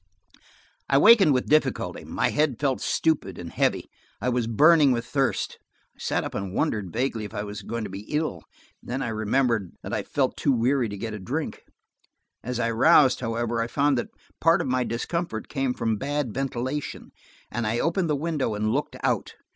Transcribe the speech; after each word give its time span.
I 0.89 0.97
wakened 0.97 1.31
with 1.31 1.45
difficulty. 1.45 2.03
My 2.03 2.29
head 2.29 2.59
felt 2.59 2.81
stupid 2.81 3.37
and 3.37 3.51
heavy, 3.51 3.81
and 4.19 4.25
I 4.25 4.29
was 4.29 4.47
burning 4.47 4.91
with 4.93 5.05
thirst. 5.05 5.59
I 5.95 5.99
sat 5.99 6.23
up 6.23 6.33
and 6.33 6.55
wondered 6.55 6.91
vaguely 6.91 7.23
if 7.23 7.35
I 7.35 7.43
were 7.43 7.53
going 7.67 7.83
to 7.83 7.89
be 7.91 8.05
ill, 8.09 8.41
and 8.89 9.03
I 9.03 9.09
remember 9.09 9.69
that 9.83 9.93
I 9.93 10.01
felt 10.01 10.37
too 10.37 10.53
weary 10.53 10.89
to 10.89 10.97
get 10.97 11.13
a 11.13 11.19
drink. 11.19 11.65
As 12.43 12.59
I 12.59 12.71
roused, 12.71 13.19
however, 13.19 13.61
I 13.61 13.67
found 13.67 13.95
that 13.99 14.09
part 14.39 14.59
of 14.59 14.65
my 14.65 14.83
discomfort 14.83 15.49
came 15.49 15.71
from 15.71 15.97
bad 15.97 16.33
ventilation, 16.33 17.11
and 17.51 17.67
I 17.67 17.77
opened 17.77 18.09
a 18.09 18.15
window 18.15 18.55
and 18.55 18.71
looked 18.73 18.95
out. 19.03 19.35